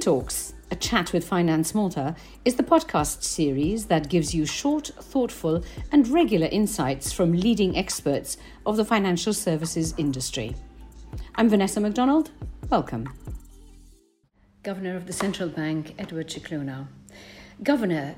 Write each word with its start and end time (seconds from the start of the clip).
FinTalks, 0.00 0.54
a 0.70 0.76
chat 0.76 1.12
with 1.12 1.28
Finance 1.28 1.74
Malta, 1.74 2.16
is 2.46 2.54
the 2.54 2.62
podcast 2.62 3.22
series 3.22 3.84
that 3.86 4.08
gives 4.08 4.34
you 4.34 4.46
short, 4.46 4.86
thoughtful, 4.98 5.62
and 5.92 6.08
regular 6.08 6.46
insights 6.46 7.12
from 7.12 7.32
leading 7.32 7.76
experts 7.76 8.38
of 8.64 8.78
the 8.78 8.84
financial 8.84 9.34
services 9.34 9.92
industry. 9.98 10.56
I'm 11.34 11.50
Vanessa 11.50 11.80
MacDonald. 11.80 12.30
Welcome. 12.70 13.12
Governor 14.62 14.96
of 14.96 15.06
the 15.06 15.12
Central 15.12 15.50
Bank, 15.50 15.94
Edward 15.98 16.28
Scicluna. 16.28 16.86
Governor, 17.62 18.14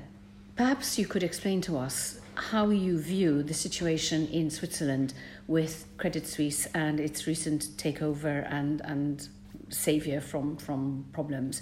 perhaps 0.55 0.97
you 0.97 1.05
could 1.05 1.23
explain 1.23 1.59
to 1.61 1.77
us 1.77 2.21
how 2.35 2.69
you 2.69 2.97
view 2.97 3.43
the 3.43 3.53
situation 3.53 4.27
in 4.27 4.49
Switzerland 4.49 5.13
with 5.47 5.85
Credit 5.97 6.25
Suisse 6.25 6.65
and 6.67 7.01
its 7.01 7.27
recent 7.27 7.63
takeover 7.75 8.49
and, 8.49 8.79
and 8.85 9.27
savior 9.73 10.21
from, 10.21 10.57
from 10.57 11.05
problems, 11.13 11.61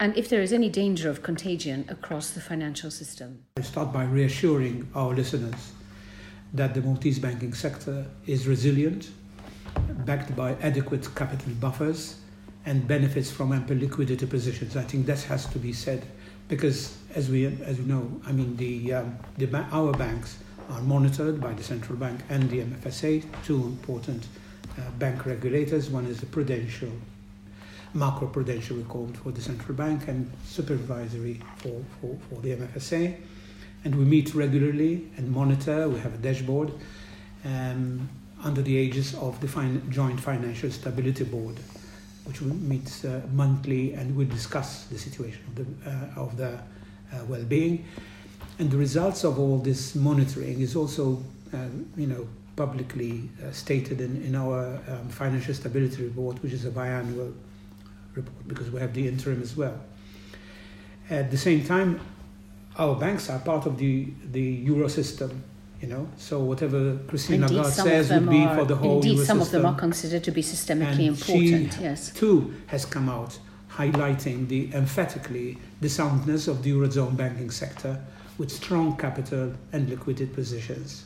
and 0.00 0.16
if 0.16 0.28
there 0.28 0.42
is 0.42 0.52
any 0.52 0.68
danger 0.68 1.08
of 1.08 1.22
contagion 1.22 1.84
across 1.88 2.30
the 2.30 2.40
financial 2.40 2.90
system. 2.90 3.44
I 3.56 3.62
start 3.62 3.92
by 3.92 4.04
reassuring 4.04 4.88
our 4.94 5.14
listeners 5.14 5.72
that 6.52 6.74
the 6.74 6.80
Maltese 6.80 7.18
banking 7.18 7.52
sector 7.52 8.06
is 8.26 8.46
resilient, 8.46 9.10
backed 10.04 10.34
by 10.36 10.54
adequate 10.62 11.14
capital 11.14 11.52
buffers, 11.54 12.18
and 12.66 12.86
benefits 12.88 13.30
from 13.30 13.52
ample 13.52 13.76
liquidity 13.76 14.26
positions. 14.26 14.76
I 14.76 14.82
think 14.82 15.06
that 15.06 15.20
has 15.24 15.46
to 15.46 15.58
be 15.58 15.72
said 15.72 16.06
because, 16.48 16.96
as 17.14 17.28
we 17.28 17.46
as 17.46 17.78
you 17.78 17.84
know, 17.84 18.20
I 18.26 18.32
mean 18.32 18.56
the, 18.56 18.94
um, 18.94 19.18
the 19.36 19.54
our 19.72 19.92
banks 19.92 20.38
are 20.70 20.80
monitored 20.80 21.40
by 21.40 21.52
the 21.52 21.62
central 21.62 21.98
bank 21.98 22.20
and 22.30 22.48
the 22.48 22.60
MFSA, 22.60 23.24
two 23.44 23.62
important 23.62 24.26
uh, 24.78 24.90
bank 24.98 25.26
regulators. 25.26 25.90
One 25.90 26.06
is 26.06 26.20
the 26.20 26.26
Prudential 26.26 26.90
macroprudential 27.94 28.86
called 28.88 29.16
for 29.18 29.30
the 29.30 29.40
central 29.40 29.74
bank 29.76 30.08
and 30.08 30.30
supervisory 30.44 31.40
for, 31.58 31.82
for, 32.00 32.18
for 32.28 32.40
the 32.40 32.56
MFSA. 32.56 33.16
And 33.84 33.94
we 33.94 34.04
meet 34.04 34.34
regularly 34.34 35.10
and 35.16 35.30
monitor. 35.30 35.88
We 35.88 36.00
have 36.00 36.14
a 36.14 36.18
dashboard 36.18 36.72
um, 37.44 38.08
under 38.42 38.62
the 38.62 38.72
aegis 38.72 39.14
of 39.14 39.40
the 39.40 39.48
fin- 39.48 39.82
Joint 39.90 40.18
Financial 40.18 40.70
Stability 40.70 41.24
Board, 41.24 41.56
which 42.24 42.40
meets 42.40 43.04
uh, 43.04 43.22
monthly 43.32 43.92
and 43.92 44.16
we 44.16 44.24
discuss 44.24 44.84
the 44.84 44.98
situation 44.98 45.40
of 45.48 45.54
the, 45.54 45.90
uh, 45.90 46.20
of 46.20 46.36
the 46.36 46.54
uh, 46.54 47.24
well-being. 47.28 47.84
And 48.58 48.70
the 48.70 48.76
results 48.76 49.24
of 49.24 49.38
all 49.38 49.58
this 49.58 49.94
monitoring 49.94 50.60
is 50.60 50.74
also, 50.74 51.22
uh, 51.52 51.58
you 51.96 52.06
know, 52.06 52.26
publicly 52.56 53.28
uh, 53.44 53.50
stated 53.50 54.00
in, 54.00 54.22
in 54.22 54.34
our 54.34 54.80
um, 54.88 55.08
financial 55.08 55.54
stability 55.54 56.04
report, 56.04 56.42
which 56.42 56.52
is 56.52 56.64
a 56.64 56.70
biannual 56.70 57.32
report 58.14 58.48
because 58.48 58.70
we 58.70 58.80
have 58.80 58.94
the 58.94 59.06
interim 59.08 59.42
as 59.42 59.56
well. 59.56 59.78
At 61.10 61.30
the 61.30 61.36
same 61.36 61.64
time, 61.64 62.00
our 62.78 62.96
banks 62.96 63.30
are 63.30 63.38
part 63.38 63.66
of 63.66 63.78
the, 63.78 64.08
the 64.32 64.40
euro 64.40 64.88
system, 64.88 65.44
you 65.80 65.88
know. 65.88 66.08
So 66.16 66.40
whatever 66.40 66.96
Christine 67.06 67.42
Indeed, 67.42 67.56
Lagarde 67.56 67.74
says 67.74 68.10
would 68.10 68.30
be 68.30 68.42
are, 68.42 68.56
for 68.56 68.64
the 68.64 68.76
whole 68.76 68.96
indeed, 68.96 69.12
euro 69.14 69.24
some 69.24 69.40
system. 69.40 69.58
of 69.58 69.62
them 69.62 69.74
are 69.74 69.78
considered 69.78 70.24
to 70.24 70.30
be 70.30 70.42
systemically 70.42 70.90
and 70.90 71.00
important. 71.00 71.74
She 71.74 71.82
yes, 71.82 72.10
too 72.10 72.54
has 72.68 72.84
come 72.84 73.08
out 73.08 73.38
highlighting 73.70 74.46
the 74.46 74.72
emphatically 74.72 75.58
the 75.80 75.88
soundness 75.88 76.46
of 76.46 76.62
the 76.62 76.70
eurozone 76.70 77.16
banking 77.16 77.50
sector 77.50 78.00
with 78.38 78.50
strong 78.50 78.96
capital 78.96 79.52
and 79.72 79.88
liquidity 79.88 80.26
positions. 80.26 81.04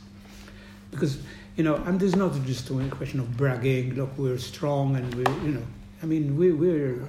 Because 0.90 1.18
you 1.56 1.64
know, 1.64 1.74
and 1.86 1.98
there's 1.98 2.14
not 2.14 2.32
just 2.46 2.70
a 2.70 2.88
question 2.90 3.18
of 3.18 3.36
bragging. 3.36 3.96
Look, 3.96 4.16
we're 4.16 4.38
strong, 4.38 4.94
and 4.94 5.12
we, 5.14 5.24
you 5.44 5.54
know, 5.56 5.62
I 6.02 6.06
mean, 6.06 6.36
we, 6.36 6.52
we're, 6.52 7.08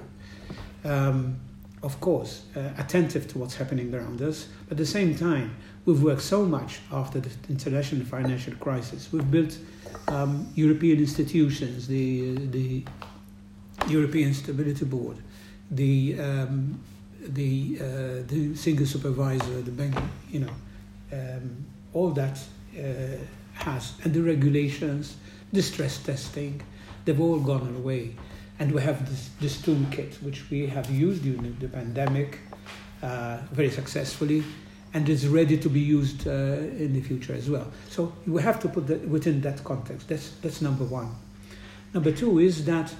um, 0.84 1.38
of 1.82 2.00
course, 2.00 2.44
uh, 2.56 2.70
attentive 2.78 3.28
to 3.28 3.38
what's 3.38 3.54
happening 3.54 3.94
around 3.94 4.20
us, 4.22 4.48
but 4.68 4.72
at 4.72 4.78
the 4.78 4.86
same 4.86 5.14
time, 5.14 5.56
we've 5.84 6.02
worked 6.02 6.22
so 6.22 6.44
much 6.44 6.80
after 6.92 7.20
the 7.20 7.30
international 7.48 8.04
financial 8.04 8.54
crisis. 8.54 9.12
We've 9.12 9.30
built 9.30 9.58
um, 10.08 10.48
European 10.54 10.98
institutions, 10.98 11.86
the, 11.86 12.34
the 12.46 12.84
European 13.88 14.34
Stability 14.34 14.84
Board, 14.84 15.18
the, 15.70 16.18
um, 16.20 16.80
the, 17.20 17.78
uh, 17.80 17.84
the 18.26 18.54
single 18.56 18.86
supervisor, 18.86 19.62
the 19.62 19.70
bank, 19.70 19.96
you 20.30 20.40
know, 20.40 20.52
um, 21.12 21.64
all 21.92 22.10
that 22.10 22.38
uh, 22.76 22.82
has, 23.54 23.94
and 24.04 24.12
the 24.12 24.22
regulations, 24.22 25.16
the 25.52 25.62
stress 25.62 25.98
testing, 25.98 26.60
they've 27.04 27.20
all 27.20 27.40
gone 27.40 27.74
away. 27.76 28.14
And 28.60 28.72
we 28.72 28.82
have 28.82 29.08
this, 29.08 29.30
this 29.40 29.56
toolkit, 29.56 30.22
which 30.22 30.48
we 30.50 30.66
have 30.66 30.90
used 30.90 31.22
during 31.22 31.56
the 31.58 31.68
pandemic 31.68 32.38
uh, 33.02 33.38
very 33.50 33.70
successfully, 33.70 34.44
and 34.92 35.08
is 35.08 35.26
ready 35.26 35.56
to 35.56 35.68
be 35.70 35.80
used 35.80 36.28
uh, 36.28 36.30
in 36.30 36.92
the 36.92 37.00
future 37.00 37.32
as 37.32 37.48
well. 37.48 37.66
So 37.88 38.12
we 38.26 38.42
have 38.42 38.60
to 38.60 38.68
put 38.68 38.86
that 38.88 39.08
within 39.08 39.40
that 39.40 39.64
context. 39.64 40.08
That's, 40.08 40.30
that's 40.42 40.60
number 40.60 40.84
one. 40.84 41.14
Number 41.94 42.12
two 42.12 42.38
is 42.38 42.66
that 42.66 42.94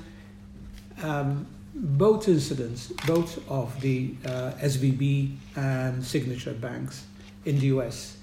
um, 1.03 1.47
both 1.75 2.27
incidents, 2.27 2.89
both 3.07 3.47
of 3.51 3.79
the 3.83 4.15
uh, 4.25 4.53
SVB 4.63 5.37
and 5.57 6.03
Signature 6.03 6.55
banks 6.55 7.05
in 7.45 7.59
the 7.59 7.67
US, 7.67 8.17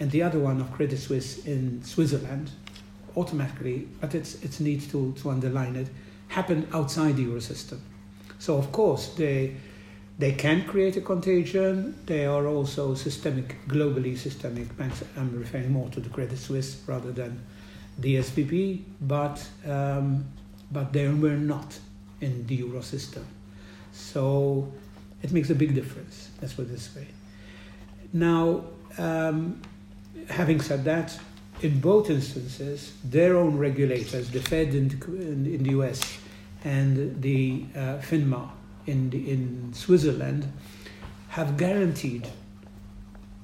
and 0.00 0.10
the 0.10 0.22
other 0.22 0.40
one 0.40 0.60
of 0.60 0.72
Credit 0.72 0.98
Suisse 0.98 1.46
in 1.46 1.84
Switzerland, 1.84 2.50
automatically, 3.16 3.86
but 4.00 4.14
it's, 4.14 4.42
it's 4.42 4.58
neat 4.58 4.90
to, 4.90 5.12
to 5.18 5.30
underline 5.30 5.76
it, 5.76 5.88
happen 6.30 6.66
outside 6.72 7.16
the 7.16 7.22
euro 7.22 7.40
system. 7.40 7.80
So 8.38 8.56
of 8.56 8.72
course 8.72 9.14
they 9.14 9.56
they 10.18 10.32
can 10.32 10.64
create 10.66 10.96
a 10.96 11.00
contagion. 11.00 11.94
They 12.04 12.26
are 12.26 12.46
also 12.46 12.94
systemic, 12.94 13.56
globally 13.66 14.18
systemic 14.18 14.76
banks. 14.76 15.02
I'm 15.16 15.34
referring 15.38 15.72
more 15.72 15.88
to 15.90 16.00
the 16.00 16.10
Credit 16.10 16.36
Suisse 16.36 16.82
rather 16.86 17.10
than 17.10 17.40
the 17.98 18.16
SVB, 18.16 18.82
but 19.00 19.42
um, 19.66 20.26
but 20.70 20.92
they 20.92 21.08
were 21.08 21.38
not 21.38 21.78
in 22.20 22.46
the 22.46 22.56
euro 22.56 22.82
system. 22.82 23.24
So 23.92 24.70
it 25.22 25.32
makes 25.32 25.50
a 25.50 25.54
big 25.54 25.74
difference. 25.74 26.30
Let's 26.40 26.52
put 26.52 26.66
it 26.66 26.72
this 26.72 26.94
way. 26.94 27.06
Now, 28.12 28.64
um, 28.98 29.62
having 30.28 30.60
said 30.60 30.84
that, 30.84 31.18
in 31.62 31.80
both 31.80 32.10
instances, 32.10 32.92
their 33.04 33.36
own 33.36 33.56
regulators, 33.58 34.30
the 34.30 34.40
Fed 34.40 34.74
in, 34.74 34.90
in, 35.06 35.46
in 35.46 35.62
the 35.62 35.70
US 35.80 36.19
and 36.64 37.22
the 37.22 37.64
uh, 37.74 37.98
FINMA 37.98 38.50
in, 38.86 39.12
in 39.12 39.72
Switzerland, 39.72 40.52
have 41.28 41.56
guaranteed 41.56 42.28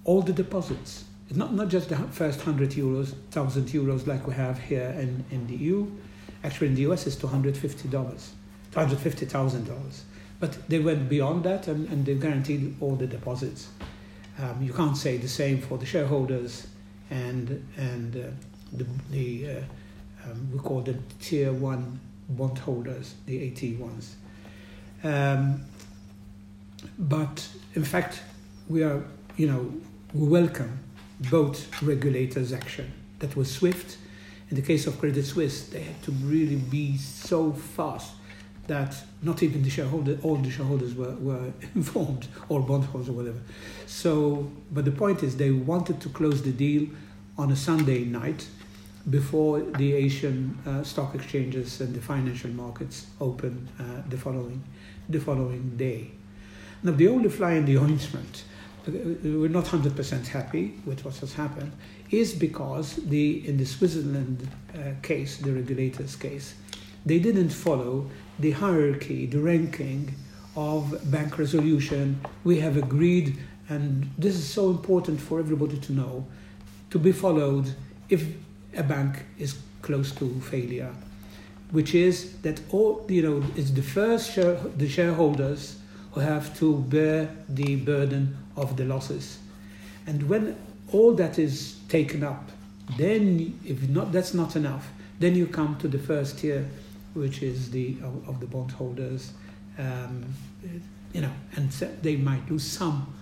all 0.04 0.22
the 0.22 0.32
deposits. 0.32 1.04
It's 1.28 1.36
not, 1.36 1.54
not 1.54 1.68
just 1.68 1.88
the 1.88 1.96
first 1.96 2.38
100 2.38 2.70
euros, 2.70 3.12
1,000 3.12 3.68
euros 3.68 4.06
like 4.06 4.26
we 4.26 4.34
have 4.34 4.58
here 4.58 4.94
in, 4.98 5.24
in 5.30 5.46
the 5.46 5.56
EU. 5.56 5.86
Actually, 6.44 6.68
in 6.68 6.74
the 6.74 6.82
US, 6.82 7.06
it's 7.06 7.16
$250, 7.16 7.88
$250,000. 8.72 10.00
But 10.38 10.68
they 10.68 10.78
went 10.78 11.08
beyond 11.08 11.44
that 11.44 11.66
and, 11.68 11.88
and 11.88 12.04
they 12.04 12.14
guaranteed 12.14 12.76
all 12.80 12.96
the 12.96 13.06
deposits. 13.06 13.68
Um, 14.38 14.62
you 14.62 14.72
can't 14.72 14.96
say 14.96 15.16
the 15.16 15.28
same 15.28 15.62
for 15.62 15.78
the 15.78 15.86
shareholders 15.86 16.66
and 17.10 17.66
and 17.76 18.16
uh, 18.16 18.28
the, 18.72 18.86
the 19.10 19.50
uh, 19.50 20.30
um, 20.30 20.50
we 20.52 20.58
call 20.58 20.80
them 20.82 21.02
tier 21.20 21.52
one 21.52 22.00
bondholders, 22.28 23.14
the 23.26 23.48
AT 23.48 23.80
ones. 23.80 24.16
Um, 25.04 25.64
but 26.98 27.46
in 27.74 27.84
fact, 27.84 28.22
we 28.68 28.82
are 28.82 29.04
you 29.36 29.46
know 29.46 29.72
we 30.12 30.28
welcome 30.28 30.78
both 31.30 31.82
regulators' 31.82 32.52
action. 32.52 32.92
That 33.18 33.36
was 33.36 33.50
swift. 33.50 33.98
In 34.50 34.56
the 34.56 34.62
case 34.62 34.86
of 34.86 34.98
Credit 35.00 35.24
Suisse, 35.24 35.68
they 35.68 35.80
had 35.80 36.00
to 36.04 36.12
really 36.12 36.56
be 36.56 36.96
so 36.96 37.52
fast 37.52 38.12
that 38.66 38.96
not 39.22 39.42
even 39.42 39.62
the 39.62 39.70
shareholder, 39.70 40.18
all 40.22 40.36
the 40.36 40.50
shareholders 40.50 40.94
were, 40.94 41.14
were 41.16 41.52
informed, 41.74 42.28
or 42.48 42.60
bondholders 42.60 43.08
or 43.08 43.12
whatever. 43.12 43.38
So, 43.86 44.50
but 44.72 44.84
the 44.84 44.92
point 44.92 45.22
is, 45.22 45.36
they 45.36 45.50
wanted 45.50 46.00
to 46.00 46.08
close 46.08 46.42
the 46.42 46.52
deal 46.52 46.88
on 47.38 47.50
a 47.50 47.56
Sunday 47.56 48.04
night 48.04 48.48
before 49.08 49.60
the 49.60 49.92
Asian 49.92 50.58
uh, 50.66 50.82
stock 50.82 51.14
exchanges 51.14 51.80
and 51.80 51.94
the 51.94 52.00
financial 52.00 52.50
markets 52.50 53.06
open 53.20 53.68
uh, 53.78 54.02
the 54.08 54.16
following 54.16 54.62
the 55.08 55.20
following 55.20 55.76
day. 55.76 56.10
Now, 56.82 56.92
the 56.92 57.08
only 57.08 57.28
fly 57.28 57.52
in 57.52 57.64
the 57.64 57.78
ointment, 57.78 58.44
we're 58.86 59.48
not 59.48 59.68
hundred 59.68 59.94
percent 59.94 60.28
happy 60.28 60.74
with 60.84 61.04
what 61.04 61.16
has 61.18 61.34
happened, 61.34 61.72
is 62.10 62.34
because 62.34 62.96
the 62.96 63.46
in 63.48 63.56
the 63.56 63.64
Switzerland 63.64 64.48
uh, 64.74 65.00
case, 65.02 65.38
the 65.38 65.52
regulators' 65.52 66.16
case, 66.16 66.54
they 67.04 67.18
didn't 67.18 67.50
follow 67.50 68.10
the 68.38 68.50
hierarchy, 68.50 69.26
the 69.26 69.38
ranking 69.38 70.14
of 70.56 71.10
bank 71.10 71.38
resolution. 71.38 72.20
We 72.42 72.58
have 72.60 72.76
agreed, 72.76 73.38
and 73.68 74.10
this 74.18 74.34
is 74.34 74.48
so 74.48 74.70
important 74.70 75.20
for 75.20 75.38
everybody 75.38 75.78
to 75.78 75.92
know, 75.92 76.26
to 76.90 76.98
be 76.98 77.12
followed 77.12 77.74
if 78.08 78.26
a 78.76 78.82
bank 78.82 79.24
is 79.38 79.58
close 79.82 80.12
to 80.12 80.40
failure, 80.40 80.92
which 81.70 81.94
is 81.94 82.36
that 82.42 82.60
all 82.70 83.04
you 83.08 83.22
know 83.22 83.44
it's 83.56 83.70
the 83.70 83.82
first 83.82 84.32
share, 84.32 84.54
the 84.76 84.88
shareholders 84.88 85.78
who 86.12 86.20
have 86.20 86.56
to 86.58 86.78
bear 86.78 87.28
the 87.48 87.76
burden 87.76 88.36
of 88.56 88.76
the 88.76 88.84
losses. 88.84 89.38
And 90.06 90.28
when 90.28 90.56
all 90.92 91.12
that 91.14 91.38
is 91.38 91.78
taken 91.88 92.22
up, 92.22 92.50
then 92.96 93.58
if 93.64 93.88
not 93.88 94.12
that's 94.12 94.34
not 94.34 94.56
enough, 94.56 94.88
then 95.18 95.34
you 95.34 95.46
come 95.46 95.76
to 95.78 95.88
the 95.88 95.98
first 95.98 96.38
tier, 96.38 96.68
which 97.14 97.42
is 97.42 97.70
the 97.70 97.96
of, 98.02 98.28
of 98.28 98.40
the 98.40 98.46
bondholders, 98.46 99.32
um, 99.78 100.24
you 101.12 101.20
know, 101.20 101.32
and 101.54 101.70
they 102.02 102.16
might 102.16 102.48
lose 102.50 102.64
some, 102.64 103.12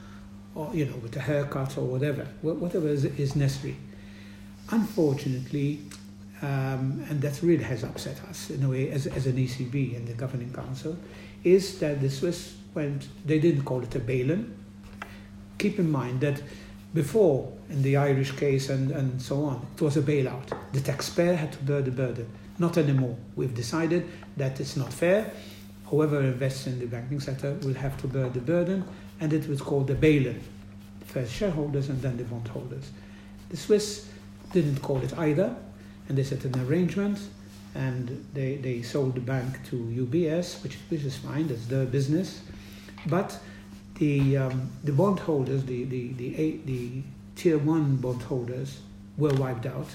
or 0.54 0.70
you 0.74 0.84
know, 0.84 0.96
with 0.96 1.16
a 1.16 1.20
haircut 1.20 1.76
or 1.78 1.84
whatever, 1.84 2.26
whatever 2.42 2.88
is, 2.88 3.04
is 3.04 3.36
necessary. 3.36 3.76
Unfortunately, 4.70 5.80
um, 6.42 7.04
and 7.08 7.20
that 7.22 7.42
really 7.42 7.64
has 7.64 7.84
upset 7.84 8.20
us 8.28 8.50
in 8.50 8.62
a 8.64 8.68
way 8.68 8.90
as, 8.90 9.06
as 9.06 9.26
an 9.26 9.36
ECB 9.36 9.96
and 9.96 10.06
the 10.06 10.14
governing 10.14 10.52
council, 10.52 10.96
is 11.42 11.78
that 11.78 12.00
the 12.00 12.10
Swiss 12.10 12.56
went, 12.74 13.08
they 13.24 13.38
didn't 13.38 13.64
call 13.64 13.82
it 13.82 13.94
a 13.94 14.00
bail-in. 14.00 14.54
Keep 15.58 15.78
in 15.78 15.90
mind 15.90 16.20
that 16.20 16.42
before, 16.92 17.52
in 17.70 17.82
the 17.82 17.96
Irish 17.96 18.32
case 18.32 18.68
and, 18.68 18.90
and 18.90 19.20
so 19.20 19.44
on, 19.44 19.66
it 19.74 19.82
was 19.82 19.96
a 19.96 20.02
bailout. 20.02 20.56
The 20.72 20.80
taxpayer 20.80 21.34
had 21.34 21.52
to 21.52 21.58
bear 21.58 21.82
the 21.82 21.90
burden. 21.90 22.28
Not 22.58 22.78
anymore. 22.78 23.16
We've 23.36 23.54
decided 23.54 24.08
that 24.36 24.60
it's 24.60 24.76
not 24.76 24.92
fair. 24.92 25.30
Whoever 25.86 26.20
invests 26.20 26.66
in 26.66 26.78
the 26.78 26.86
banking 26.86 27.20
sector 27.20 27.54
will 27.62 27.74
have 27.74 28.00
to 28.02 28.08
bear 28.08 28.28
the 28.28 28.40
burden, 28.40 28.84
and 29.20 29.32
it 29.32 29.48
was 29.48 29.60
called 29.60 29.88
the 29.88 29.94
bail-in. 29.94 30.40
First 31.06 31.32
shareholders 31.32 31.88
and 31.88 32.00
then 32.00 32.16
the 32.16 32.24
bondholders. 32.24 32.90
The 33.50 33.56
Swiss 33.56 34.08
didn't 34.54 34.80
call 34.80 35.02
it 35.02 35.12
either, 35.18 35.54
and 36.08 36.16
they 36.16 36.22
set 36.22 36.44
an 36.44 36.58
arrangement, 36.60 37.18
and 37.74 38.24
they, 38.32 38.56
they 38.56 38.82
sold 38.82 39.16
the 39.16 39.20
bank 39.20 39.58
to 39.68 39.76
UBS, 39.76 40.62
which, 40.62 40.78
which 40.88 41.02
is 41.02 41.16
fine, 41.16 41.48
that's 41.48 41.66
their 41.66 41.84
business. 41.84 42.40
But 43.06 43.38
the, 43.98 44.36
um, 44.38 44.70
the 44.84 44.92
bondholders, 44.92 45.64
the, 45.64 45.84
the, 45.84 46.12
the, 46.12 46.60
the 46.64 47.02
tier 47.36 47.58
one 47.58 47.96
bondholders, 47.96 48.80
were 49.18 49.34
wiped 49.34 49.66
out, 49.66 49.88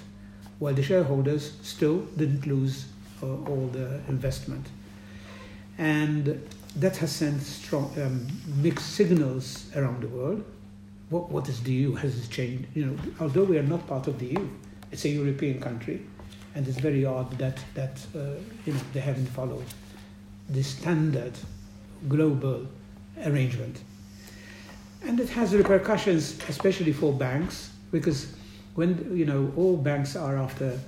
while 0.60 0.74
the 0.74 0.84
shareholders 0.84 1.54
still 1.62 2.00
didn't 2.18 2.46
lose 2.46 2.86
uh, 3.24 3.28
all 3.28 3.70
the 3.72 4.02
investment. 4.10 4.68
And 5.78 6.48
that 6.76 6.98
has 6.98 7.14
sent 7.14 7.42
strong 7.42 7.94
um, 8.02 8.28
mixed 8.58 8.94
signals 8.94 9.72
around 9.76 10.04
the 10.04 10.08
world. 10.10 10.44
What, 11.10 11.32
what 11.32 11.50
is 11.50 11.62
the 11.64 11.72
EU? 11.72 11.96
Has 11.96 12.24
it 12.24 12.30
changed? 12.30 12.68
You 12.76 12.86
know, 12.86 12.98
although 13.20 13.44
we 13.44 13.58
are 13.58 13.64
not 13.64 13.86
part 13.88 14.08
of 14.08 14.20
the 14.20 14.28
EU, 14.28 14.48
it's 14.92 15.06
a 15.06 15.10
European 15.10 15.60
country, 15.60 16.06
and 16.56 16.68
it's 16.68 16.80
very 16.80 17.06
odd 17.06 17.38
that 17.38 17.58
that 17.74 18.00
uh, 18.16 18.36
you 18.66 18.74
know 18.74 18.80
they 18.94 19.00
haven't 19.00 19.28
followed 19.28 19.66
the 20.50 20.64
standard 20.64 21.34
global 22.08 22.68
arrangement. 23.26 23.82
And 25.04 25.20
it 25.20 25.30
has 25.30 25.56
repercussions, 25.56 26.38
especially 26.50 26.92
for 26.92 27.14
banks, 27.14 27.72
because 27.92 28.34
when 28.76 29.16
you 29.16 29.26
know 29.26 29.52
all 29.56 29.78
banks 29.78 30.16
are 30.16 30.38
after 30.38 30.80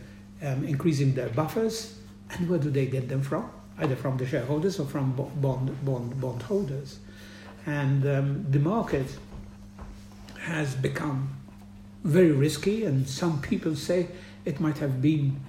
um, 0.43 0.63
increasing 0.65 1.13
their 1.13 1.29
buffers, 1.29 1.97
and 2.31 2.49
where 2.49 2.59
do 2.59 2.69
they 2.69 2.85
get 2.85 3.09
them 3.09 3.21
from? 3.21 3.49
Either 3.79 3.95
from 3.95 4.17
the 4.17 4.27
shareholders 4.27 4.79
or 4.79 4.85
from 4.85 5.13
bond 5.13 5.85
bond 5.85 6.21
bond 6.21 6.41
holders, 6.43 6.99
and 7.65 8.05
um, 8.05 8.45
the 8.51 8.59
market 8.59 9.07
has 10.41 10.75
become 10.75 11.29
very 12.03 12.31
risky, 12.31 12.85
and 12.85 13.07
some 13.07 13.41
people 13.41 13.75
say 13.75 14.07
it 14.45 14.59
might 14.59 14.77
have 14.79 15.01
been, 15.01 15.39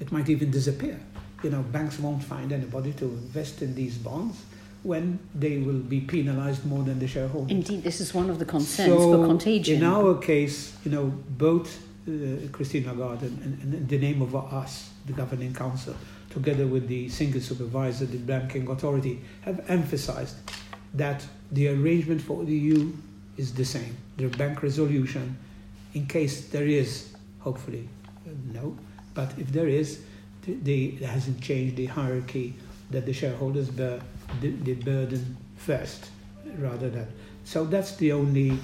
it 0.00 0.10
might 0.10 0.28
even 0.28 0.50
disappear. 0.50 0.98
You 1.42 1.50
know, 1.50 1.62
banks 1.62 1.98
won't 1.98 2.22
find 2.22 2.52
anybody 2.52 2.92
to 2.94 3.04
invest 3.04 3.62
in 3.62 3.74
these 3.74 3.96
bonds 3.96 4.42
when 4.82 5.18
they 5.34 5.58
will 5.58 5.78
be 5.78 6.00
penalized 6.00 6.64
more 6.66 6.82
than 6.82 6.98
the 6.98 7.06
shareholders. 7.06 7.50
Indeed, 7.50 7.82
this 7.82 8.00
is 8.00 8.12
one 8.12 8.30
of 8.30 8.38
the 8.38 8.44
concerns 8.44 8.88
so 8.88 9.22
for 9.22 9.26
contagion. 9.26 9.78
In 9.78 9.84
our 9.84 10.18
case, 10.18 10.76
you 10.84 10.90
know, 10.90 11.06
both 11.06 11.78
uh, 12.08 12.48
Christine 12.50 12.86
Lagarde 12.86 13.26
and, 13.26 13.38
and, 13.42 13.74
and 13.74 13.88
the 13.88 13.98
name 13.98 14.22
of 14.22 14.34
us, 14.34 14.90
the 15.06 15.12
governing 15.12 15.54
council, 15.54 15.94
together 16.30 16.66
with 16.66 16.88
the 16.88 17.08
single 17.08 17.40
supervisor, 17.40 18.06
the 18.06 18.18
banking 18.18 18.68
authority, 18.68 19.20
have 19.42 19.64
emphasized 19.68 20.36
that 20.94 21.24
the 21.52 21.68
arrangement 21.68 22.20
for 22.20 22.44
the 22.44 22.54
EU 22.54 22.92
is 23.36 23.54
the 23.54 23.64
same. 23.64 23.96
The 24.16 24.28
bank 24.28 24.62
resolution, 24.62 25.36
in 25.94 26.06
case 26.06 26.48
there 26.48 26.66
is, 26.66 27.14
hopefully, 27.40 27.88
uh, 28.26 28.30
no, 28.52 28.76
but 29.14 29.32
if 29.38 29.52
there 29.52 29.68
is, 29.68 30.02
the, 30.42 30.54
the, 30.62 30.86
it 30.88 31.02
hasn't 31.02 31.40
changed 31.40 31.76
the 31.76 31.86
hierarchy 31.86 32.54
that 32.90 33.06
the 33.06 33.12
shareholders 33.12 33.68
bear 33.70 34.00
the, 34.40 34.50
the 34.50 34.74
burden 34.74 35.36
first 35.56 36.10
rather 36.58 36.90
than. 36.90 37.06
So 37.44 37.64
that's 37.64 37.96
the 37.96 38.12
only, 38.12 38.58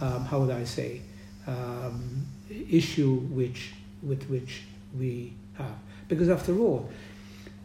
um, 0.00 0.24
how 0.24 0.40
would 0.40 0.50
I 0.50 0.64
say, 0.64 1.02
um, 1.46 2.26
issue 2.50 3.16
which 3.16 3.72
with 4.02 4.28
which 4.30 4.62
we 4.96 5.32
have. 5.54 5.74
Because 6.08 6.28
after 6.28 6.58
all, 6.58 6.88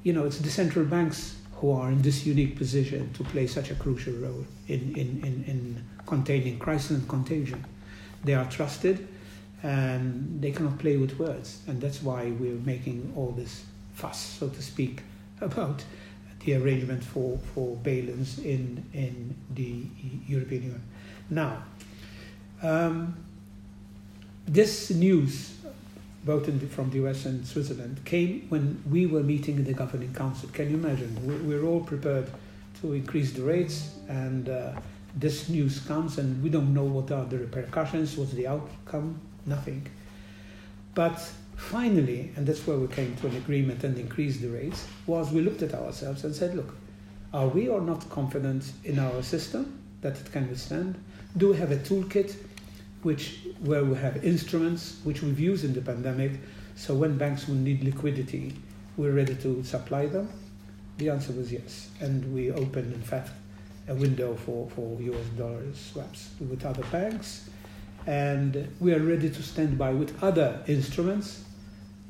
you 0.03 0.13
know, 0.13 0.25
it's 0.25 0.39
the 0.39 0.49
central 0.49 0.85
banks 0.85 1.37
who 1.55 1.71
are 1.71 1.91
in 1.91 2.01
this 2.01 2.25
unique 2.25 2.57
position 2.57 3.11
to 3.13 3.23
play 3.23 3.47
such 3.47 3.71
a 3.71 3.75
crucial 3.75 4.13
role 4.13 4.45
in, 4.67 4.93
in, 4.97 5.21
in, 5.23 5.43
in 5.47 5.83
containing 6.05 6.59
crisis 6.59 6.91
and 6.91 7.07
contagion. 7.07 7.63
They 8.23 8.33
are 8.33 8.49
trusted 8.49 9.07
and 9.61 10.41
they 10.41 10.51
cannot 10.51 10.77
play 10.77 10.97
with 10.97 11.17
words. 11.17 11.61
And 11.67 11.81
that's 11.81 12.01
why 12.01 12.31
we're 12.31 12.59
making 12.65 13.13
all 13.15 13.31
this 13.31 13.63
fuss, 13.95 14.19
so 14.19 14.49
to 14.49 14.61
speak, 14.61 15.01
about 15.41 15.83
the 16.41 16.55
arrangement 16.55 17.03
for, 17.03 17.37
for 17.53 17.77
bail-ins 17.77 18.39
in, 18.39 18.83
in 18.93 19.35
the 19.53 19.85
European 20.27 20.63
Union. 20.63 20.83
Now, 21.29 21.63
um, 22.61 23.15
this 24.45 24.89
news, 24.89 25.55
both 26.25 26.45
the, 26.45 26.67
from 26.67 26.89
the 26.89 26.97
US 27.05 27.25
and 27.25 27.47
Switzerland, 27.47 28.03
came 28.03 28.45
when 28.49 28.83
we 28.89 29.05
were 29.05 29.23
meeting 29.23 29.55
in 29.55 29.63
the 29.63 29.73
Governing 29.73 30.13
Council. 30.13 30.49
Can 30.51 30.69
you 30.69 30.75
imagine? 30.75 31.17
We're, 31.25 31.59
we're 31.59 31.65
all 31.65 31.79
prepared 31.79 32.29
to 32.81 32.93
increase 32.93 33.31
the 33.31 33.43
rates, 33.43 33.95
and 34.09 34.49
uh, 34.49 34.73
this 35.15 35.49
news 35.49 35.79
comes, 35.79 36.17
and 36.17 36.41
we 36.43 36.49
don't 36.49 36.73
know 36.73 36.83
what 36.83 37.11
are 37.11 37.25
the 37.25 37.37
repercussions, 37.37 38.17
what's 38.17 38.31
the 38.31 38.47
outcome, 38.47 39.19
nothing. 39.45 39.87
But 40.95 41.19
finally, 41.55 42.31
and 42.35 42.47
that's 42.47 42.65
where 42.65 42.77
we 42.77 42.87
came 42.87 43.15
to 43.17 43.27
an 43.27 43.35
agreement 43.35 43.83
and 43.83 43.97
increased 43.97 44.41
the 44.41 44.49
rates, 44.49 44.87
was 45.05 45.31
we 45.31 45.41
looked 45.41 45.61
at 45.61 45.73
ourselves 45.73 46.23
and 46.23 46.35
said, 46.35 46.55
look, 46.55 46.75
are 47.33 47.47
we 47.47 47.67
or 47.67 47.81
not 47.81 48.09
confident 48.09 48.71
in 48.83 48.99
our 48.99 49.23
system 49.23 49.79
that 50.01 50.19
it 50.19 50.31
can 50.31 50.49
withstand? 50.49 50.95
Do 51.37 51.49
we 51.49 51.57
have 51.57 51.71
a 51.71 51.77
toolkit 51.77 52.35
which 53.01 53.39
where 53.59 53.83
we 53.83 53.95
have 53.97 54.23
instruments 54.23 54.99
which 55.03 55.21
we've 55.21 55.39
used 55.39 55.65
in 55.65 55.73
the 55.73 55.81
pandemic, 55.81 56.33
so 56.75 56.95
when 56.95 57.17
banks 57.17 57.47
will 57.47 57.55
need 57.55 57.83
liquidity, 57.83 58.55
we're 58.97 59.11
ready 59.11 59.35
to 59.35 59.63
supply 59.63 60.05
them? 60.05 60.29
The 60.97 61.09
answer 61.09 61.33
was 61.33 61.51
yes. 61.51 61.89
And 61.99 62.33
we 62.33 62.51
opened, 62.51 62.93
in 62.93 63.01
fact, 63.01 63.31
a 63.87 63.93
window 63.93 64.35
for, 64.35 64.69
for 64.69 65.01
US 65.01 65.27
dollar 65.37 65.63
swaps 65.73 66.29
with 66.39 66.65
other 66.65 66.83
banks. 66.91 67.49
And 68.05 68.69
we 68.79 68.93
are 68.93 68.99
ready 68.99 69.29
to 69.29 69.43
stand 69.43 69.77
by 69.77 69.91
with 69.91 70.21
other 70.23 70.61
instruments 70.67 71.43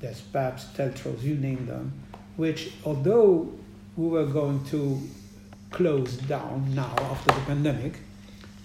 there's 0.03 0.19
PABs, 0.19 0.65
TLTROs, 0.75 1.23
you 1.23 1.35
name 1.35 1.65
them, 1.65 1.93
which 2.35 2.73
although 2.83 3.49
we 3.95 4.09
were 4.09 4.25
going 4.25 4.61
to 4.65 5.01
close 5.71 6.17
down 6.17 6.75
now 6.75 6.93
after 6.99 7.33
the 7.33 7.39
pandemic, 7.45 7.93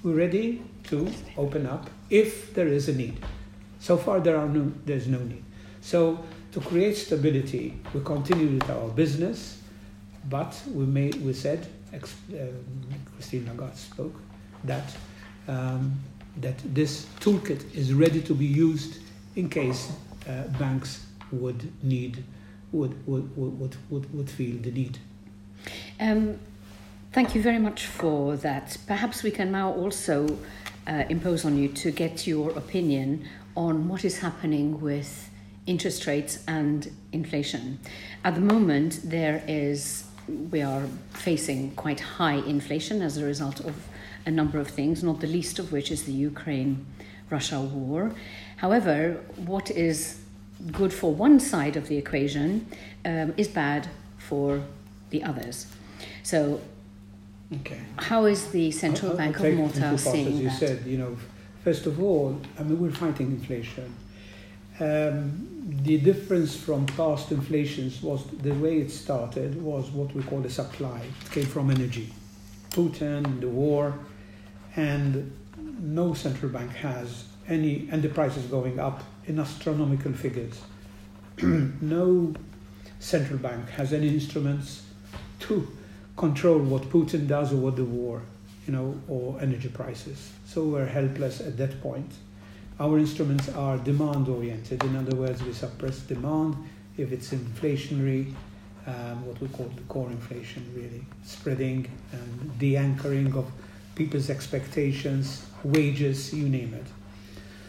we're 0.03 0.17
ready 0.17 0.65
to 0.83 1.09
open 1.37 1.65
up 1.65 1.89
if 2.11 2.53
there 2.55 2.67
is 2.67 2.89
a 2.89 2.93
need. 2.93 3.25
So 3.79 3.97
far, 3.97 4.19
there 4.19 4.37
are 4.37 4.49
no, 4.49 4.73
there's 4.85 5.07
no 5.07 5.21
need. 5.21 5.45
So 5.81 6.25
to 6.51 6.61
create 6.61 6.97
stability, 6.97 7.79
we 7.95 8.01
continue 8.01 8.59
with 8.59 8.69
our 8.69 8.89
business, 8.89 9.63
but 10.29 10.61
we 10.73 10.85
made, 10.85 11.15
we 11.25 11.33
said, 11.33 11.67
ex, 11.93 12.15
um, 12.33 12.65
Christine 13.15 13.47
Lagarde 13.47 13.77
spoke, 13.77 14.15
that 14.65 14.97
um, 15.47 15.99
that 16.41 16.59
this 16.75 17.07
toolkit 17.21 17.75
is 17.75 17.93
ready 17.93 18.21
to 18.23 18.35
be 18.35 18.45
used 18.45 18.99
in 19.37 19.49
case 19.49 19.91
uh, 20.29 20.43
banks 20.59 21.07
would 21.33 21.73
need 21.83 22.23
would 22.73 22.95
would 23.07 23.37
would 23.37 23.77
would, 23.91 24.15
would 24.15 24.31
feel 24.31 24.57
the 24.63 24.71
need. 24.71 24.99
Um, 26.01 26.39
thank 27.13 27.35
you 27.35 27.43
very 27.43 27.59
much 27.59 27.87
for 27.87 28.37
that. 28.37 28.77
Perhaps 28.87 29.23
we 29.23 29.31
can 29.31 29.51
now 29.51 29.73
also 29.73 30.39
uh, 30.87 31.05
impose 31.09 31.45
on 31.45 31.57
you 31.59 31.69
to 31.69 31.91
get 31.91 32.27
your 32.27 32.51
opinion 32.51 33.27
on 33.57 33.89
what 33.89 34.05
is 34.05 34.19
happening 34.19 34.81
with 34.81 35.31
interest 35.67 36.07
rates 36.07 36.45
and 36.47 36.91
inflation. 37.13 37.79
At 38.25 38.35
the 38.35 38.41
moment, 38.41 39.01
there 39.05 39.43
is 39.47 40.05
we 40.51 40.63
are 40.63 40.83
facing 41.13 41.71
quite 41.73 42.01
high 42.01 42.35
inflation 42.37 43.03
as 43.03 43.17
a 43.17 43.25
result 43.25 43.61
of 43.61 43.75
a 44.27 44.31
number 44.31 44.59
of 44.59 44.69
things, 44.69 45.03
not 45.03 45.21
the 45.21 45.27
least 45.27 45.59
of 45.59 45.73
which 45.73 45.91
is 45.91 46.05
the 46.05 46.13
Ukraine 46.13 46.85
Russia 47.31 47.61
war. 47.61 48.13
However, 48.57 49.21
what 49.37 49.71
is 49.71 50.19
good 50.73 50.93
for 50.93 51.15
one 51.15 51.39
side 51.41 51.77
of 51.77 51.89
the 51.89 51.97
equation 51.97 52.67
um, 53.05 53.33
is 53.37 53.49
bad 53.49 53.89
for 54.19 54.63
the 55.11 55.23
others. 55.23 55.67
So 56.23 56.61
Okay. 57.61 57.81
How 57.97 58.27
is 58.27 58.49
the 58.49 58.71
Central 58.71 59.13
I'll- 59.13 59.21
I'll 59.21 59.25
Bank 59.25 59.39
of 59.39 59.45
it 59.47 59.53
in 59.53 59.57
Malta 59.57 59.97
seeing 59.97 59.99
seeing 59.99 60.27
As 60.29 60.35
you 60.43 60.49
that? 60.51 60.59
said, 60.59 60.87
you 60.87 60.99
know, 60.99 61.17
first 61.65 61.87
of 61.87 62.03
all, 62.03 62.39
I 62.59 62.63
mean, 62.63 62.79
we're 62.79 62.91
fighting 62.91 63.29
inflation. 63.29 63.91
Um, 64.81 65.59
the 65.83 65.99
difference 65.99 66.55
from 66.57 66.87
past 66.87 67.33
inflations 67.33 68.01
was 68.01 68.25
the 68.27 68.53
way 68.53 68.79
it 68.79 68.91
started 68.91 69.61
was 69.61 69.91
what 69.91 70.15
we 70.15 70.23
call 70.23 70.41
the 70.41 70.51
supply. 70.51 71.01
It 71.01 71.31
came 71.33 71.47
from 71.47 71.71
energy, 71.71 72.13
Putin, 72.71 73.41
the 73.41 73.49
war, 73.49 73.99
and 74.77 75.33
no 75.81 76.15
central 76.15 76.53
bank 76.53 76.71
has 76.73 77.25
any, 77.49 77.89
and 77.91 78.03
the 78.03 78.09
prices 78.09 78.45
going 78.47 78.79
up 78.79 79.03
in 79.27 79.39
astronomical 79.39 80.13
figures. 80.13 80.61
no 81.43 82.35
central 83.01 83.39
bank 83.39 83.69
has 83.71 83.93
any 83.93 84.09
instruments 84.09 84.83
to 85.41 85.67
control 86.17 86.59
what 86.59 86.83
Putin 86.83 87.27
does 87.27 87.53
or 87.53 87.57
what 87.57 87.77
the 87.77 87.85
war, 87.85 88.23
you 88.67 88.73
know, 88.73 89.01
or 89.09 89.41
energy 89.41 89.69
prices. 89.69 90.33
So 90.47 90.65
we're 90.65 90.87
helpless 90.87 91.41
at 91.41 91.57
that 91.59 91.81
point. 91.81 92.13
Our 92.81 92.99
instruments 92.99 93.49
are 93.51 93.77
demand 93.79 94.29
oriented. 94.29 94.85
In 94.85 94.97
other 94.97 95.17
words, 95.17 95.43
we 95.43 95.53
suppress 95.53 95.99
demand 96.01 96.57
if 96.97 97.13
it's 97.13 97.31
inflationary, 97.31 98.33
um, 98.87 99.27
what 99.27 99.41
we 99.41 99.49
call 99.49 99.71
the 99.75 99.83
core 99.83 100.11
inflation, 100.11 100.65
really, 100.75 101.05
spreading 101.25 101.89
and 102.13 102.59
de 102.59 102.77
anchoring 102.77 103.35
of 103.35 103.51
people's 103.95 104.31
expectations, 104.31 105.45
wages, 105.65 106.33
you 106.33 106.49
name 106.49 106.73
it. 106.75 106.87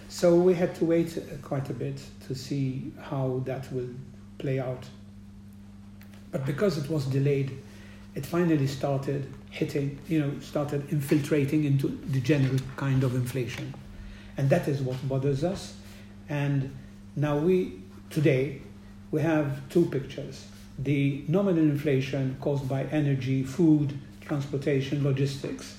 So 0.09 0.35
we 0.35 0.53
had 0.53 0.75
to 0.75 0.85
wait 0.85 1.17
uh, 1.17 1.21
quite 1.41 1.69
a 1.69 1.73
bit 1.73 2.01
to 2.27 2.35
see 2.35 2.91
how 2.99 3.41
that 3.45 3.71
will 3.73 3.89
play 4.37 4.59
out. 4.59 4.85
But 6.31 6.45
because 6.45 6.77
it 6.77 6.89
was 6.89 7.05
delayed, 7.05 7.57
it 8.15 8.25
finally 8.25 8.67
started 8.67 9.31
hitting, 9.49 9.99
you 10.07 10.19
know, 10.19 10.39
started 10.39 10.91
infiltrating 10.91 11.63
into 11.63 11.87
the 12.07 12.21
general 12.21 12.59
kind 12.75 13.03
of 13.03 13.15
inflation. 13.15 13.73
And 14.39 14.49
that 14.51 14.69
is 14.69 14.81
what 14.81 14.95
bothers 15.05 15.43
us. 15.43 15.73
And 16.29 16.73
now 17.17 17.37
we, 17.37 17.81
today, 18.09 18.61
we 19.11 19.21
have 19.21 19.67
two 19.67 19.85
pictures. 19.87 20.45
The 20.77 21.25
nominal 21.27 21.65
inflation 21.65 22.37
caused 22.39 22.69
by 22.69 22.83
energy, 22.85 23.43
food, 23.43 23.99
transportation, 24.21 25.03
logistics 25.03 25.75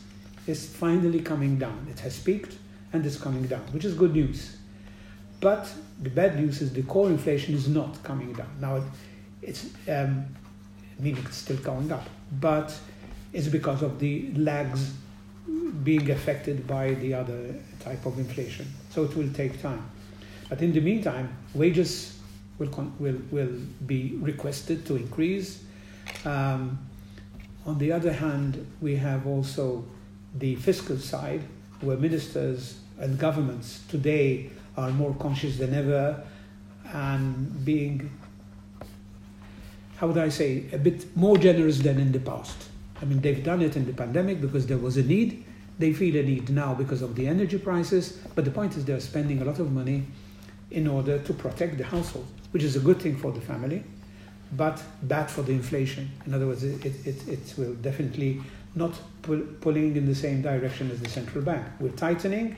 is 0.46 0.68
finally 0.68 1.22
coming 1.22 1.58
down. 1.58 1.86
It 1.90 2.00
has 2.00 2.20
peaked 2.20 2.58
and 2.92 3.06
it's 3.06 3.16
coming 3.16 3.44
down, 3.44 3.62
which 3.72 3.86
is 3.86 3.94
good 3.94 4.12
news. 4.12 4.58
But 5.40 5.72
the 6.02 6.10
bad 6.10 6.38
news 6.38 6.60
is 6.60 6.70
the 6.74 6.82
core 6.82 7.08
inflation 7.08 7.54
is 7.54 7.66
not 7.66 8.02
coming 8.02 8.34
down. 8.34 8.54
Now, 8.60 8.76
it, 8.76 8.82
it's 9.40 9.70
um, 9.88 10.26
meaning 10.98 11.24
it's 11.24 11.38
still 11.38 11.56
going 11.56 11.90
up, 11.90 12.06
but 12.30 12.78
it's 13.32 13.48
because 13.48 13.80
of 13.80 13.98
the 13.98 14.30
lags 14.34 14.92
being 15.82 16.10
affected 16.10 16.66
by 16.66 16.94
the 16.94 17.14
other 17.14 17.54
type 17.80 18.04
of 18.06 18.18
inflation. 18.18 18.66
So 18.90 19.04
it 19.04 19.16
will 19.16 19.32
take 19.32 19.60
time. 19.62 19.90
But 20.48 20.62
in 20.62 20.72
the 20.72 20.80
meantime, 20.80 21.36
wages 21.54 22.18
will, 22.58 22.68
con- 22.68 22.94
will, 22.98 23.18
will 23.30 23.56
be 23.86 24.16
requested 24.20 24.84
to 24.86 24.96
increase. 24.96 25.62
Um, 26.24 26.78
on 27.66 27.78
the 27.78 27.92
other 27.92 28.12
hand, 28.12 28.66
we 28.80 28.96
have 28.96 29.26
also 29.26 29.84
the 30.34 30.56
fiscal 30.56 30.96
side, 30.98 31.42
where 31.80 31.96
ministers 31.96 32.78
and 32.98 33.18
governments 33.18 33.80
today 33.88 34.50
are 34.76 34.90
more 34.90 35.14
conscious 35.14 35.56
than 35.56 35.74
ever 35.74 36.22
and 36.92 37.64
being, 37.64 38.10
how 39.96 40.08
would 40.08 40.18
I 40.18 40.28
say, 40.28 40.64
a 40.72 40.78
bit 40.78 41.16
more 41.16 41.38
generous 41.38 41.78
than 41.78 41.98
in 41.98 42.12
the 42.12 42.20
past. 42.20 42.69
I 43.00 43.04
mean, 43.04 43.20
they've 43.20 43.42
done 43.42 43.62
it 43.62 43.76
in 43.76 43.86
the 43.86 43.92
pandemic 43.92 44.40
because 44.40 44.66
there 44.66 44.78
was 44.78 44.96
a 44.96 45.02
need. 45.02 45.44
They 45.78 45.92
feel 45.92 46.16
a 46.16 46.22
need 46.22 46.50
now 46.50 46.74
because 46.74 47.00
of 47.00 47.14
the 47.14 47.26
energy 47.26 47.58
prices. 47.58 48.18
But 48.34 48.44
the 48.44 48.50
point 48.50 48.76
is, 48.76 48.84
they're 48.84 49.00
spending 49.00 49.40
a 49.40 49.44
lot 49.44 49.58
of 49.58 49.72
money 49.72 50.06
in 50.70 50.86
order 50.86 51.18
to 51.18 51.32
protect 51.32 51.78
the 51.78 51.84
household, 51.84 52.26
which 52.50 52.62
is 52.62 52.76
a 52.76 52.80
good 52.80 53.00
thing 53.00 53.16
for 53.16 53.32
the 53.32 53.40
family, 53.40 53.82
but 54.52 54.82
bad 55.02 55.30
for 55.30 55.42
the 55.42 55.52
inflation. 55.52 56.10
In 56.26 56.34
other 56.34 56.46
words, 56.46 56.62
it, 56.62 56.84
it, 56.84 57.28
it 57.28 57.54
will 57.56 57.74
definitely 57.74 58.40
not 58.74 58.92
pull, 59.22 59.40
pulling 59.60 59.96
in 59.96 60.06
the 60.06 60.14
same 60.14 60.42
direction 60.42 60.90
as 60.90 61.00
the 61.00 61.08
central 61.08 61.42
bank. 61.42 61.66
We're 61.80 61.90
tightening 61.90 62.56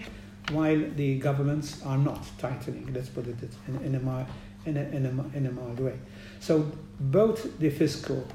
while 0.51 0.83
the 0.97 1.19
governments 1.19 1.81
are 1.85 1.97
not 1.97 2.27
tightening. 2.39 2.93
Let's 2.93 3.09
put 3.09 3.27
it 3.29 3.37
in, 3.69 3.77
in, 3.85 3.95
a, 3.95 4.01
mild, 4.01 4.27
in, 4.67 4.77
a, 4.77 4.81
in, 4.81 5.07
a, 5.07 5.37
in 5.37 5.47
a 5.47 5.53
mild 5.53 5.81
way. 5.81 5.99
So 6.41 6.71
both 6.99 7.59
the 7.59 7.71
fiscal 7.71 8.27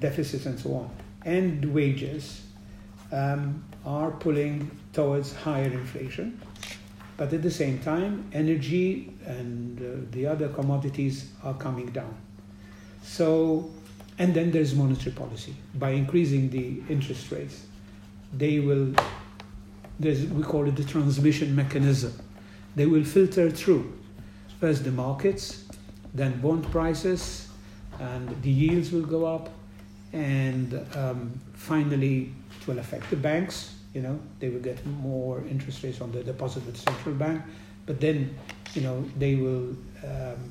deficits 0.00 0.46
and 0.46 0.58
so 0.58 0.74
on 0.74 0.90
and 1.24 1.64
wages 1.72 2.42
um, 3.12 3.64
are 3.84 4.10
pulling 4.10 4.70
towards 4.92 5.34
higher 5.34 5.70
inflation. 5.70 6.40
But 7.16 7.32
at 7.32 7.42
the 7.42 7.50
same 7.50 7.78
time, 7.78 8.28
energy 8.32 9.14
and 9.26 9.80
uh, 9.80 10.06
the 10.10 10.26
other 10.26 10.48
commodities 10.48 11.30
are 11.44 11.54
coming 11.54 11.86
down. 11.86 12.16
So, 13.02 13.70
and 14.18 14.34
then 14.34 14.50
there's 14.50 14.74
monetary 14.74 15.14
policy. 15.14 15.54
By 15.74 15.90
increasing 15.90 16.50
the 16.50 16.82
interest 16.88 17.30
rates, 17.30 17.66
they 18.32 18.60
will, 18.60 18.94
we 20.00 20.42
call 20.42 20.66
it 20.66 20.76
the 20.76 20.84
transmission 20.84 21.54
mechanism. 21.54 22.12
They 22.74 22.86
will 22.86 23.04
filter 23.04 23.50
through 23.50 23.92
first 24.58 24.84
the 24.84 24.92
markets, 24.92 25.64
then 26.14 26.40
bond 26.40 26.70
prices, 26.70 27.48
and 27.98 28.28
the 28.42 28.50
yields 28.50 28.92
will 28.92 29.02
go 29.02 29.26
up, 29.26 29.50
and 30.12 30.74
um, 30.96 31.32
finally 31.54 32.32
it 32.60 32.66
will 32.66 32.78
affect 32.78 33.08
the 33.10 33.16
banks 33.16 33.74
you 33.94 34.00
know 34.02 34.18
they 34.40 34.48
will 34.48 34.60
get 34.60 34.84
more 34.86 35.42
interest 35.48 35.82
rates 35.82 36.00
on 36.00 36.12
the 36.12 36.22
deposit 36.22 36.64
with 36.66 36.74
the 36.74 36.80
central 36.92 37.14
bank 37.14 37.42
but 37.86 38.00
then 38.00 38.34
you 38.74 38.82
know 38.82 39.04
they 39.18 39.34
will 39.36 39.70
um, 40.04 40.50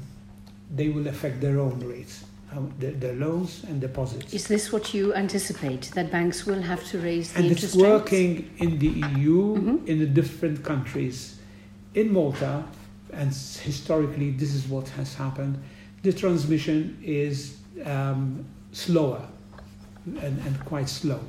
they 0.75 0.89
will 0.89 1.07
affect 1.07 1.41
their 1.41 1.59
own 1.59 1.79
rates 1.79 2.23
um, 2.53 2.73
their, 2.79 2.91
their 2.91 3.13
loans 3.13 3.63
and 3.69 3.79
deposits 3.79 4.33
Is 4.33 4.47
this 4.47 4.71
what 4.73 4.93
you 4.93 5.13
anticipate 5.13 5.91
that 5.95 6.11
banks 6.11 6.45
will 6.45 6.61
have 6.61 6.83
to 6.89 6.99
raise 6.99 7.31
the 7.31 7.37
and 7.39 7.45
interest 7.47 7.63
it's 7.63 7.75
rates? 7.75 7.87
working 7.87 8.49
in 8.57 8.77
the 8.79 8.89
EU 8.89 9.55
Mhm. 9.57 9.87
in 9.87 9.99
the 9.99 10.05
different 10.05 10.63
countries 10.63 11.37
in 11.93 12.11
Malta 12.11 12.63
and 13.13 13.29
historically 13.63 14.31
this 14.31 14.53
is 14.53 14.67
what 14.67 14.87
has 14.89 15.13
happened 15.13 15.57
the 16.03 16.11
transmission 16.13 16.97
is 17.03 17.57
um, 17.85 18.43
slower 18.71 19.21
and, 20.05 20.39
and 20.45 20.65
quite 20.65 20.89
slow. 20.89 21.19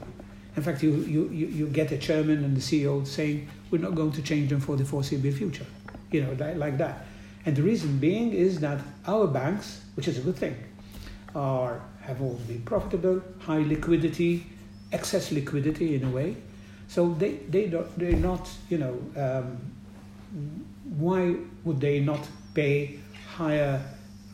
In 0.57 0.63
fact 0.63 0.83
you, 0.83 0.93
you, 0.97 1.29
you 1.29 1.67
get 1.69 1.89
the 1.89 1.99
chairman 1.99 2.45
and 2.45 2.57
the 2.57 2.61
CEO 2.61 3.07
saying 3.07 3.49
we're 3.71 3.81
not 3.81 3.95
going 3.95 4.13
to 4.13 4.23
change 4.23 4.51
them 4.51 4.61
for 4.61 4.77
the 4.77 4.85
foreseeable 4.85 5.33
future 5.33 5.67
you 6.13 6.23
know 6.23 6.33
like, 6.39 6.57
like 6.57 6.79
that. 6.79 7.07
And 7.45 7.57
the 7.57 7.63
reason 7.63 7.99
being 7.99 8.33
is 8.33 8.61
that 8.61 8.81
our 9.07 9.27
banks 9.27 9.81
which 9.95 10.09
is 10.09 10.19
a 10.19 10.21
good 10.21 10.37
thing 10.37 10.57
are 11.35 11.81
have 12.03 12.21
all 12.21 12.39
been 12.47 12.63
profitable 12.63 13.23
high 13.41 13.63
liquidity 13.63 14.47
excess 14.93 15.33
liquidity 15.33 15.95
in 15.95 16.05
a 16.05 16.11
way. 16.11 16.37
So 16.89 17.15
they 17.15 17.33
they 17.49 17.67
don't 17.67 17.99
they're 17.99 18.13
not 18.13 18.49
you 18.69 18.79
know 18.79 18.95
um, 19.17 19.59
why 20.99 21.37
would 21.65 21.81
they 21.81 22.01
not 22.01 22.21
pay 22.55 22.99
higher 23.37 23.81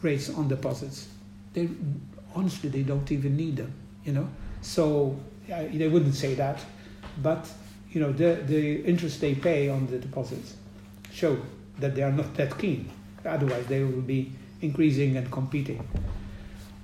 rates 0.02 0.28
on 0.30 0.48
deposits? 0.48 1.08
They 1.54 1.68
honestly 2.34 2.68
they 2.68 2.82
don't 2.82 3.10
even 3.10 3.36
need 3.36 3.56
them 3.56 3.72
you 4.08 4.14
know? 4.16 4.28
So 4.62 5.16
they 5.78 5.88
wouldn't 5.94 6.14
say 6.24 6.34
that 6.34 6.58
but 7.22 7.48
you 7.90 8.00
know 8.00 8.12
the 8.12 8.34
the 8.46 8.82
interest 8.84 9.20
they 9.20 9.34
pay 9.34 9.68
on 9.68 9.86
the 9.86 9.98
deposits 9.98 10.56
show 11.12 11.36
that 11.78 11.94
they 11.94 12.02
are 12.02 12.12
not 12.12 12.34
that 12.34 12.58
keen. 12.58 12.90
Otherwise 13.24 13.66
they 13.66 13.82
will 13.82 14.02
be 14.02 14.32
increasing 14.60 15.16
and 15.16 15.30
competing. 15.30 15.86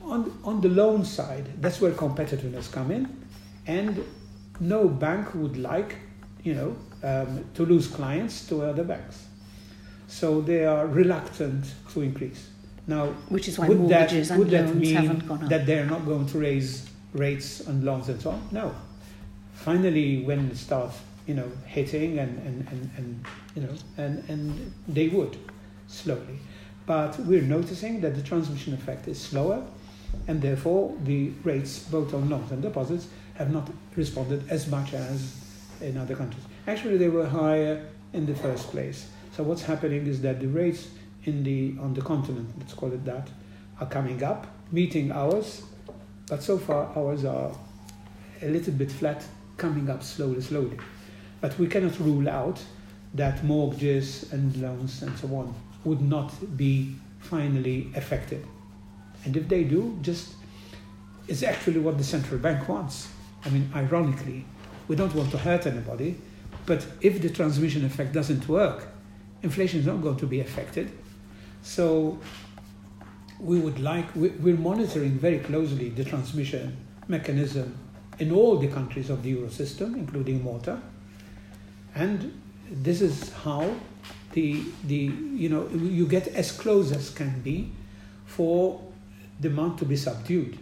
On 0.03 0.39
on 0.45 0.61
the 0.61 0.69
loan 0.69 1.05
side 1.05 1.47
that's 1.61 1.81
where 1.81 1.93
competitiveness 1.93 2.71
come 2.71 2.91
in 2.91 3.09
and 3.67 4.05
no 4.61 4.89
bank 4.89 5.35
would 5.35 5.57
like 5.57 5.97
you 6.43 6.55
know 6.55 6.77
um, 7.03 7.45
to 7.55 7.65
lose 7.67 7.87
clients 7.87 8.47
to 8.49 8.63
other 8.63 8.85
banks. 8.85 9.27
So 10.07 10.41
they 10.41 10.65
are 10.65 10.87
reluctant 10.87 11.65
to 11.93 12.03
increase. 12.03 12.51
Now 12.87 13.07
Which 13.29 13.49
is 13.49 13.59
why 13.59 13.69
would 13.69 13.89
that, 13.89 14.11
mortgages 14.11 14.31
and 14.31 14.39
would 14.39 14.51
that 14.51 14.67
loans 14.67 14.81
mean 14.81 14.95
haven't 14.95 15.27
gone 15.29 15.43
up. 15.45 15.49
that 15.51 15.67
they're 15.67 15.87
not 15.87 16.05
going 16.05 16.27
to 16.27 16.39
raise 16.39 16.89
rates 17.15 17.67
on 17.67 17.85
loans 17.85 18.09
and 18.09 18.21
so 18.21 18.31
on? 18.31 18.49
No. 18.51 18.75
Finally, 19.55 20.25
when 20.25 20.51
it 20.51 20.57
starts, 20.57 20.99
you 21.27 21.35
know, 21.35 21.51
hitting 21.65 22.19
and, 22.19 22.39
and, 22.47 22.69
and, 22.69 22.91
and 22.97 23.25
you 23.55 23.63
know, 23.63 23.75
and, 23.97 24.29
and 24.29 24.73
they 24.89 25.09
would 25.09 25.39
slowly. 25.89 26.39
But 26.87 27.19
we're 27.21 27.43
noticing 27.43 28.01
that 28.03 28.15
the 28.15 28.23
transmission 28.23 28.75
effect 28.75 29.09
is 29.09 29.19
slower 29.19 29.65
and 30.29 30.41
therefore 30.43 30.95
the 31.05 31.31
rates 31.43 31.79
both 31.79 32.13
on 32.15 32.29
loans 32.29 32.51
and 32.53 32.63
deposits 32.63 33.09
have 33.35 33.51
not 33.51 33.69
responded 33.97 34.49
as 34.51 34.69
much 34.69 34.93
as 34.93 35.35
in 35.81 35.97
other 35.97 36.15
countries. 36.15 36.45
Actually, 36.67 36.99
they 36.99 37.09
were 37.09 37.27
higher 37.27 37.87
in 38.13 38.27
the 38.27 38.35
first 38.35 38.71
place. 38.71 39.09
So 39.33 39.43
what's 39.43 39.63
happening 39.63 40.07
is 40.07 40.21
that 40.23 40.41
the 40.41 40.47
rates 40.47 40.89
in 41.25 41.43
the 41.43 41.75
on 41.81 41.95
the 41.95 42.03
continent, 42.03 42.49
let's 42.59 42.75
call 42.75 42.93
it 42.93 43.05
that, 43.05 43.29
are 43.81 43.87
coming 43.87 44.23
up, 44.23 44.47
meeting 44.71 45.11
ours, 45.11 45.63
but 46.29 46.43
so 46.43 46.59
far 46.59 46.91
ours 46.97 47.25
are 47.25 47.53
a 48.43 48.49
little 48.49 48.73
bit 48.73 48.91
flat, 48.91 49.25
coming 49.57 49.89
up 49.91 50.03
slowly, 50.03 50.41
slowly. 50.41 50.79
But 51.41 51.59
we 51.59 51.67
cannot 51.67 51.99
rule 52.01 52.29
out 52.29 52.61
that 53.15 53.45
mortgages 53.45 54.33
and 54.33 54.57
loans 54.57 55.03
and 55.03 55.17
so 55.19 55.29
on 55.29 55.55
would 55.85 56.01
not 56.01 56.57
be 56.57 56.97
finally 57.21 57.91
affected. 57.95 58.45
And 59.25 59.37
if 59.37 59.49
they 59.49 59.65
do, 59.65 59.99
just 60.03 60.35
it's 61.29 61.43
actually 61.43 61.81
what 61.81 61.97
the 61.97 62.05
central 62.05 62.39
bank 62.39 62.69
wants. 62.69 63.09
I 63.45 63.51
mean, 63.51 63.71
ironically, 63.75 64.45
we 64.89 64.97
don't 64.97 65.15
want 65.15 65.31
to 65.31 65.39
hurt 65.39 65.67
anybody, 65.67 66.17
but 66.67 66.87
if 67.01 67.23
the 67.23 67.31
transmission 67.31 67.85
effect 67.85 68.13
doesn't 68.13 68.49
work, 68.49 68.89
inflation 69.43 69.81
is 69.81 69.87
not 69.87 70.03
going 70.03 70.17
to 70.17 70.27
be 70.27 70.41
affected. 70.41 70.91
So 71.63 72.19
we 73.41 73.59
would 73.59 73.81
like, 73.81 74.07
we're 74.15 74.57
monitoring 74.57 75.19
very 75.19 75.39
closely 75.39 75.91
the 75.91 76.05
transmission 76.05 76.77
mechanism 77.09 77.77
in 78.19 78.33
all 78.33 78.57
the 78.57 78.69
countries 78.69 79.11
of 79.11 79.23
the 79.23 79.31
euro 79.31 79.49
system, 79.49 79.95
including 79.95 80.43
Malta. 80.43 80.81
And 81.95 82.41
this 82.71 83.01
is 83.01 83.33
how 83.33 83.75
the, 84.33 84.63
the 84.85 84.95
you 84.95 85.49
know, 85.49 85.69
you 85.69 86.07
get 86.07 86.29
as 86.29 86.53
close 86.53 86.93
as 86.93 87.11
can 87.11 87.41
be 87.43 87.73
for 88.27 88.81
demand 89.41 89.79
to 89.79 89.85
be 89.85 89.97
subdued. 89.97 90.59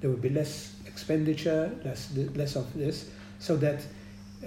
There 0.00 0.10
will 0.10 0.18
be 0.18 0.30
less 0.30 0.76
expenditure, 0.86 1.72
less, 1.84 2.12
less 2.34 2.56
of 2.56 2.72
this, 2.74 3.10
so 3.38 3.56
that 3.56 3.82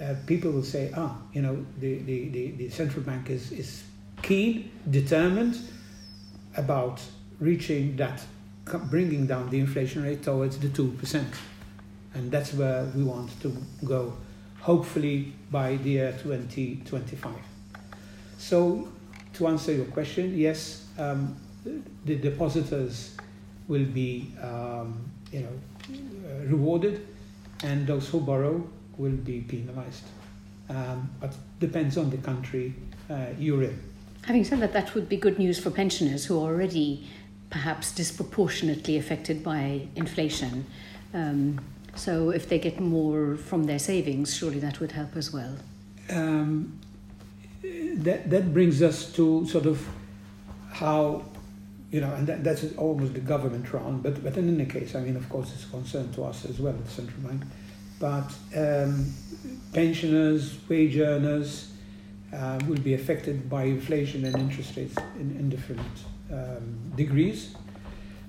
uh, 0.00 0.14
people 0.26 0.50
will 0.50 0.62
say, 0.62 0.92
ah, 0.96 1.16
you 1.32 1.42
know, 1.42 1.64
the, 1.78 1.98
the, 1.98 2.28
the, 2.28 2.50
the 2.52 2.70
central 2.70 3.02
bank 3.02 3.30
is, 3.30 3.52
is 3.52 3.84
keen, 4.22 4.70
determined 4.88 5.58
about 6.56 7.00
reaching 7.40 7.96
that, 7.96 8.22
bringing 8.90 9.26
down 9.26 9.50
the 9.50 9.58
inflation 9.58 10.04
rate 10.04 10.22
towards 10.22 10.58
the 10.58 10.68
2%. 10.68 11.24
And 12.14 12.30
that's 12.30 12.52
where 12.54 12.84
we 12.94 13.02
want 13.02 13.30
to 13.42 13.56
go, 13.84 14.12
hopefully 14.60 15.32
by 15.50 15.76
the 15.76 15.90
year 15.90 16.12
2025. 16.22 17.34
So, 18.38 18.88
to 19.34 19.46
answer 19.46 19.72
your 19.72 19.86
question, 19.86 20.36
yes, 20.36 20.86
um, 20.98 21.36
the 22.04 22.16
depositors 22.16 23.16
will 23.68 23.84
be, 23.84 24.32
um, 24.42 25.10
you 25.30 25.40
know, 25.40 26.46
rewarded, 26.46 27.06
and 27.62 27.86
those 27.86 28.08
who 28.08 28.20
borrow 28.20 28.66
will 28.98 29.16
be 29.16 29.40
penalized. 29.42 30.04
Um, 30.68 31.10
but 31.20 31.34
depends 31.58 31.96
on 31.96 32.10
the 32.10 32.16
country 32.18 32.74
uh, 33.08 33.26
you're 33.38 33.62
in. 33.64 33.80
Having 34.22 34.44
said 34.44 34.60
that, 34.60 34.72
that 34.72 34.94
would 34.94 35.08
be 35.08 35.16
good 35.16 35.38
news 35.38 35.58
for 35.58 35.70
pensioners 35.70 36.24
who 36.26 36.38
are 36.38 36.52
already 36.52 37.08
perhaps 37.50 37.92
disproportionately 37.92 38.96
affected 38.96 39.42
by 39.42 39.86
inflation. 39.96 40.64
Um, 41.12 41.60
so 41.96 42.30
if 42.30 42.48
they 42.48 42.58
get 42.58 42.80
more 42.80 43.36
from 43.36 43.64
their 43.64 43.78
savings, 43.78 44.36
surely 44.36 44.60
that 44.60 44.80
would 44.80 44.92
help 44.92 45.16
as 45.16 45.32
well. 45.32 45.56
Um, 46.08 46.78
that, 47.62 48.30
that 48.30 48.54
brings 48.54 48.82
us 48.82 49.12
to 49.12 49.46
sort 49.46 49.66
of 49.66 49.86
how, 50.70 51.24
you 51.90 52.00
know, 52.00 52.14
and 52.14 52.26
that, 52.26 52.44
that's 52.44 52.64
almost 52.76 53.14
the 53.14 53.20
government 53.20 53.72
round, 53.72 54.02
but, 54.02 54.22
but 54.22 54.36
in 54.36 54.48
any 54.48 54.70
case, 54.70 54.94
I 54.94 55.00
mean, 55.00 55.16
of 55.16 55.28
course, 55.28 55.52
it's 55.52 55.64
a 55.64 55.68
concern 55.68 56.12
to 56.12 56.24
us 56.24 56.44
as 56.44 56.60
well, 56.60 56.72
at 56.72 56.84
the 56.84 56.90
central 56.90 57.20
bank. 57.22 57.42
But 57.98 58.32
um, 58.56 59.12
pensioners, 59.72 60.56
wage 60.68 60.96
earners 60.96 61.72
uh, 62.32 62.60
will 62.66 62.78
be 62.78 62.94
affected 62.94 63.50
by 63.50 63.64
inflation 63.64 64.24
and 64.24 64.36
interest 64.36 64.76
rates 64.76 64.94
in, 65.16 65.36
in 65.38 65.50
different 65.50 65.80
um, 66.32 66.92
degrees. 66.96 67.54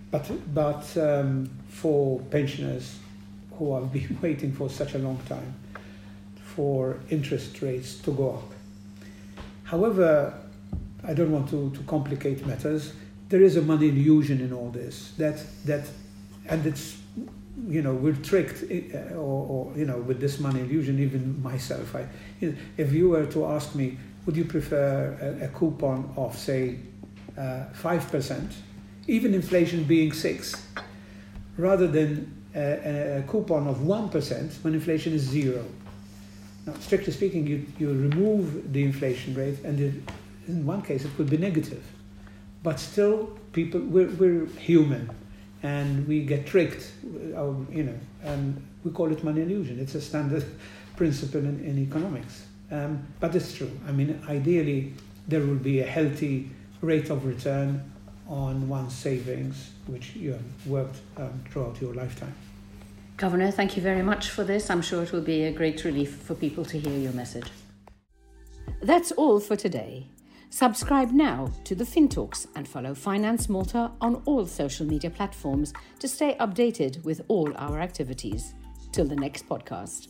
But, 0.10 0.30
but 0.54 0.98
um, 0.98 1.50
for 1.70 2.20
pensioners 2.30 3.00
who 3.54 3.76
have 3.76 3.94
been 3.94 4.18
waiting 4.22 4.52
for 4.52 4.70
such 4.70 4.94
a 4.94 4.98
long 4.98 5.20
time 5.30 5.56
for 6.56 7.00
interest 7.10 7.62
rates 7.62 7.96
to 8.00 8.12
go 8.12 8.32
up. 8.32 8.52
However, 9.64 10.34
I 11.08 11.14
don't 11.14 11.32
want 11.32 11.50
to, 11.52 11.72
to 11.72 11.84
complicate 11.84 12.46
matters. 12.46 12.94
There 13.30 13.42
is 13.42 13.56
a 13.56 13.62
money 13.62 13.88
illusion 13.88 14.42
in 14.42 14.52
all 14.52 14.70
this. 14.70 15.14
That, 15.18 15.42
that, 15.66 15.88
and 16.48 16.66
it's, 16.66 16.98
you 17.68 17.82
know, 17.82 17.94
we're 17.94 18.14
tricked, 18.16 18.64
uh, 18.70 19.14
or, 19.14 19.72
or 19.72 19.78
you 19.78 19.86
know, 19.86 19.98
with 19.98 20.20
this 20.20 20.40
money 20.40 20.60
illusion, 20.60 21.00
even 21.00 21.42
myself. 21.42 21.96
I, 21.96 22.08
you 22.42 22.52
know, 22.52 22.58
if 22.78 22.92
you 22.92 23.10
were 23.10 23.26
to 23.28 23.46
ask 23.46 23.74
me, 23.76 23.98
would 24.26 24.36
you 24.36 24.46
prefer 24.46 25.38
a, 25.42 25.46
a 25.46 25.48
coupon 25.48 26.14
of, 26.18 26.38
say, 26.38 26.78
5%, 27.74 28.54
even 29.08 29.34
inflation 29.34 29.84
being 29.84 30.12
6 30.12 30.68
rather 31.58 31.88
than 31.88 32.34
a, 32.56 33.20
a, 33.20 33.24
coupon 33.28 33.68
of 33.68 33.78
1% 33.78 34.64
when 34.64 34.74
inflation 34.74 35.14
is 35.14 35.22
zero. 35.22 35.66
Now, 36.66 36.74
strictly 36.80 37.14
speaking, 37.14 37.48
you, 37.48 37.66
you 37.80 37.90
remove 37.90 38.72
the 38.74 38.84
inflation 38.84 39.34
rate, 39.34 39.60
and 39.64 39.80
it, 39.80 39.94
in 40.48 40.66
one 40.66 40.82
case 40.82 41.06
it 41.06 41.16
could 41.16 41.30
be 41.30 41.38
negative. 41.38 41.84
But 42.64 42.80
still, 42.80 43.38
people, 43.54 43.82
we're, 43.82 44.10
we're 44.10 44.46
human, 44.58 45.10
and 45.64 46.08
we 46.08 46.24
get 46.24 46.46
tricked, 46.46 46.92
uh, 47.36 47.54
you 47.72 47.84
know, 47.84 48.00
and 48.24 48.62
we 48.84 48.92
call 48.92 49.12
it 49.12 49.24
money 49.24 49.42
illusion. 49.42 49.80
It's 49.80 49.96
a 49.96 50.02
standard 50.02 50.46
principle 50.96 51.40
in, 51.40 51.64
in 51.64 51.80
economics. 51.80 52.46
Um, 52.72 53.06
but 53.20 53.36
it's 53.36 53.54
true. 53.54 53.72
I 53.88 53.92
mean, 53.92 54.22
ideally, 54.30 54.94
there 55.28 55.42
will 55.42 55.56
be 55.56 55.82
a 55.82 55.86
healthy 55.86 56.50
rate 56.82 57.10
of 57.10 57.26
return 57.26 57.92
on 58.28 58.68
one's 58.70 58.96
savings, 58.96 59.72
which 59.88 60.16
you 60.16 60.32
have 60.32 60.68
worked 60.68 61.00
um, 61.18 61.44
throughout 61.50 61.80
your 61.82 61.94
lifetime. 61.94 62.34
Governor, 63.18 63.52
thank 63.52 63.76
you 63.76 63.84
very 63.84 64.02
much 64.02 64.30
for 64.30 64.44
this. 64.44 64.70
I'm 64.70 64.82
sure 64.82 65.04
it 65.04 65.12
will 65.12 65.22
be 65.22 65.44
a 65.44 65.52
great 65.52 65.84
relief 65.84 66.16
for 66.16 66.34
people 66.34 66.66
to 66.66 66.80
hear 66.80 66.98
your 66.98 67.12
message. 67.14 67.46
That's 68.82 69.12
all 69.12 69.40
for 69.40 69.56
today. 69.56 70.08
Subscribe 70.50 71.12
now 71.12 71.52
to 71.66 71.76
the 71.76 71.84
FinTalks 71.84 72.48
and 72.56 72.68
follow 72.68 72.94
Finance 72.94 73.48
Malta 73.48 73.92
on 74.02 74.22
all 74.26 74.46
social 74.46 74.86
media 74.86 75.10
platforms 75.10 75.72
to 76.00 76.08
stay 76.08 76.36
updated 76.40 77.04
with 77.04 77.22
all 77.28 77.54
our 77.58 77.80
activities. 77.80 78.54
Till 78.92 79.06
the 79.06 79.16
next 79.16 79.48
podcast. 79.48 80.10